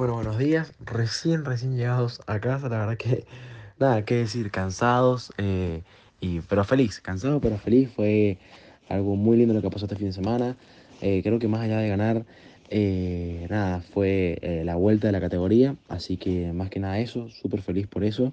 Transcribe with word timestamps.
Bueno, 0.00 0.14
buenos 0.14 0.38
días. 0.38 0.72
Recién, 0.82 1.44
recién 1.44 1.76
llegados 1.76 2.22
a 2.26 2.40
casa. 2.40 2.70
La 2.70 2.78
verdad 2.78 2.96
que 2.96 3.26
nada 3.78 4.02
que 4.02 4.14
decir, 4.14 4.50
cansados, 4.50 5.30
eh, 5.36 5.82
y, 6.22 6.40
pero 6.40 6.64
feliz. 6.64 7.00
Cansado, 7.00 7.38
pero 7.38 7.58
feliz. 7.58 7.90
Fue 7.94 8.38
algo 8.88 9.14
muy 9.16 9.36
lindo 9.36 9.52
lo 9.52 9.60
que 9.60 9.68
pasó 9.68 9.84
este 9.84 9.96
fin 9.96 10.06
de 10.06 10.14
semana. 10.14 10.56
Eh, 11.02 11.20
creo 11.22 11.38
que 11.38 11.48
más 11.48 11.60
allá 11.60 11.80
de 11.80 11.90
ganar, 11.90 12.24
eh, 12.70 13.46
nada, 13.50 13.82
fue 13.82 14.62
la 14.64 14.74
vuelta 14.76 15.08
de 15.08 15.12
la 15.12 15.20
categoría. 15.20 15.76
Así 15.90 16.16
que 16.16 16.50
más 16.54 16.70
que 16.70 16.80
nada 16.80 16.98
eso, 16.98 17.28
súper 17.28 17.60
feliz 17.60 17.86
por 17.86 18.02
eso. 18.02 18.32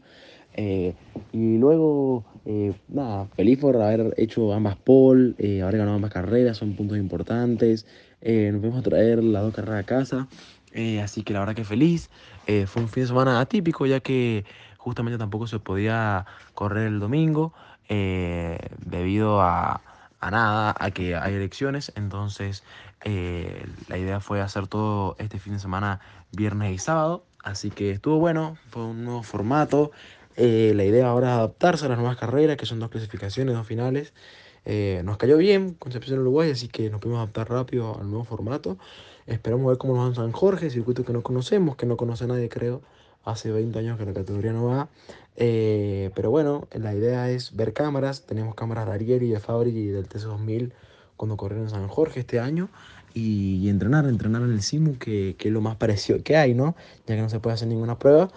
Y 0.55 1.57
luego, 1.57 2.23
nada, 2.87 3.25
feliz 3.35 3.59
por 3.59 3.75
haber 3.75 4.13
hecho 4.15 4.53
ambas 4.53 4.77
pole, 4.77 5.33
haber 5.61 5.79
ganado 5.79 5.97
ambas 5.97 6.13
carreras, 6.13 6.55
son 6.55 6.77
puntos 6.77 6.97
importantes. 6.97 7.85
Nos 8.21 8.61
vamos 8.61 8.79
a 8.79 8.83
traer 8.83 9.21
las 9.21 9.43
dos 9.43 9.53
carreras 9.53 9.81
a 9.81 9.85
casa. 9.85 10.27
Eh, 10.77 11.01
así 11.01 11.23
que 11.23 11.33
la 11.33 11.39
verdad 11.39 11.55
que 11.55 11.63
feliz. 11.63 12.11
Eh, 12.45 12.67
fue 12.67 12.83
un 12.83 12.87
fin 12.87 13.01
de 13.03 13.07
semana 13.07 13.39
atípico 13.39 13.87
ya 13.87 13.99
que 13.99 14.45
justamente 14.77 15.17
tampoco 15.17 15.47
se 15.47 15.57
podía 15.59 16.27
correr 16.53 16.85
el 16.87 16.99
domingo 16.99 17.51
eh, 17.89 18.59
debido 18.77 19.41
a, 19.41 19.81
a 20.19 20.31
nada, 20.31 20.75
a 20.79 20.91
que 20.91 21.15
hay 21.15 21.33
elecciones. 21.33 21.91
Entonces 21.95 22.63
la 23.03 23.97
idea 23.97 24.19
fue 24.19 24.41
hacer 24.41 24.67
todo 24.67 25.15
este 25.17 25.39
fin 25.39 25.53
de 25.53 25.59
semana 25.59 25.99
viernes 26.31 26.73
y 26.73 26.77
sábado. 26.77 27.25
Así 27.43 27.71
que 27.71 27.91
estuvo 27.91 28.19
bueno, 28.19 28.57
fue 28.69 28.83
un 28.83 29.03
nuevo 29.03 29.23
formato. 29.23 29.91
La 30.35 30.83
idea 30.83 31.07
ahora 31.07 31.29
es 31.29 31.37
adaptarse 31.37 31.85
a 31.87 31.89
las 31.89 31.97
nuevas 31.97 32.17
carreras, 32.17 32.57
que 32.57 32.67
son 32.67 32.79
dos 32.79 32.89
clasificaciones, 32.91 33.55
dos 33.55 33.65
finales. 33.65 34.13
Eh, 34.69 35.01
nos 35.05 35.15
cayó 35.15 35.37
bien 35.37 35.75
Concepción 35.75 36.19
Uruguay, 36.19 36.51
así 36.51 36.67
que 36.67 36.89
nos 36.89 36.99
pudimos 36.99 37.19
adaptar 37.19 37.49
rápido 37.49 37.97
al 37.97 38.09
nuevo 38.09 38.25
formato. 38.25 38.77
Esperamos 39.25 39.65
ver 39.65 39.77
cómo 39.77 39.95
nos 39.95 40.03
va 40.03 40.07
en 40.09 40.15
San 40.15 40.31
Jorge, 40.33 40.69
circuito 40.69 41.05
que 41.05 41.13
no 41.13 41.23
conocemos, 41.23 41.77
que 41.77 41.85
no 41.85 41.95
conoce 41.95 42.27
nadie, 42.27 42.49
creo. 42.49 42.81
Hace 43.23 43.49
20 43.49 43.79
años 43.79 43.97
que 43.97 44.05
la 44.05 44.13
categoría 44.13 44.51
no 44.51 44.65
va. 44.65 44.89
Eh, 45.37 46.11
pero 46.15 46.31
bueno, 46.31 46.67
la 46.73 46.93
idea 46.93 47.31
es 47.31 47.55
ver 47.55 47.71
cámaras. 47.71 48.25
Tenemos 48.25 48.55
cámaras 48.55 48.87
de 48.87 48.91
Ariel 48.91 49.23
y 49.23 49.29
de 49.29 49.39
Fabri 49.39 49.69
y 49.69 49.87
del 49.87 50.09
TC2000 50.09 50.73
cuando 51.15 51.37
corrieron 51.37 51.67
en 51.67 51.71
San 51.71 51.87
Jorge 51.87 52.19
este 52.19 52.41
año. 52.41 52.67
Y, 53.13 53.69
entrenar, 53.69 54.05
entrenar 54.05 54.41
en 54.41 54.51
el 54.51 54.61
Simu, 54.61 54.97
que, 54.97 55.35
que 55.37 55.47
es 55.47 55.53
lo 55.53 55.61
más 55.61 55.77
parecido 55.77 56.21
que 56.23 56.35
hay, 56.35 56.53
¿no? 56.53 56.75
Ya 57.07 57.15
que 57.15 57.21
no 57.21 57.29
se 57.29 57.39
puede 57.39 57.53
hacer 57.53 57.69
ninguna 57.69 57.97
prueba 57.97 58.29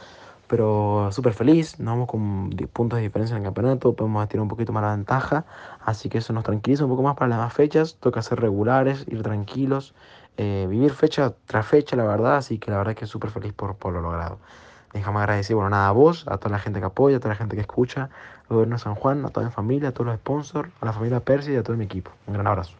pero 0.50 1.10
súper 1.12 1.32
feliz, 1.32 1.78
nos 1.78 1.94
vamos 1.94 2.08
con 2.08 2.50
puntos 2.72 2.96
de 2.96 3.04
diferencia 3.04 3.36
en 3.36 3.42
el 3.42 3.46
campeonato, 3.46 3.92
podemos 3.92 4.28
tirar 4.28 4.42
un 4.42 4.48
poquito 4.48 4.72
más 4.72 4.82
la 4.82 4.90
ventaja, 4.90 5.44
así 5.84 6.08
que 6.08 6.18
eso 6.18 6.32
nos 6.32 6.42
tranquiliza 6.42 6.82
un 6.84 6.90
poco 6.90 7.04
más 7.04 7.14
para 7.14 7.28
las 7.28 7.38
demás 7.38 7.54
fechas, 7.54 7.98
toca 8.00 8.20
ser 8.20 8.40
regulares, 8.40 9.06
ir 9.06 9.22
tranquilos, 9.22 9.94
eh, 10.38 10.66
vivir 10.68 10.90
fecha 10.90 11.34
tras 11.46 11.66
fecha, 11.66 11.94
la 11.94 12.02
verdad, 12.02 12.34
así 12.34 12.58
que 12.58 12.72
la 12.72 12.78
verdad 12.78 12.96
que 12.96 13.06
súper 13.06 13.30
feliz 13.30 13.52
por, 13.52 13.76
por 13.76 13.92
lo 13.92 14.00
logrado. 14.00 14.38
Déjame 14.92 15.20
agradecer, 15.20 15.54
bueno, 15.54 15.70
nada, 15.70 15.86
a 15.86 15.92
vos, 15.92 16.26
a 16.26 16.36
toda 16.38 16.50
la 16.50 16.58
gente 16.58 16.80
que 16.80 16.86
apoya, 16.86 17.18
a 17.18 17.20
toda 17.20 17.34
la 17.34 17.38
gente 17.38 17.54
que 17.54 17.62
escucha, 17.62 18.10
al 18.48 18.56
gobierno 18.56 18.74
de 18.74 18.82
San 18.82 18.96
Juan, 18.96 19.24
a 19.24 19.28
toda 19.28 19.46
mi 19.46 19.52
familia, 19.52 19.90
a 19.90 19.92
todos 19.92 20.06
los 20.06 20.16
sponsors, 20.16 20.68
a 20.80 20.84
la 20.84 20.92
familia 20.92 21.20
Percy 21.20 21.52
y 21.52 21.56
a 21.56 21.62
todo 21.62 21.76
mi 21.76 21.84
equipo. 21.84 22.10
Un 22.26 22.34
gran 22.34 22.48
abrazo. 22.48 22.74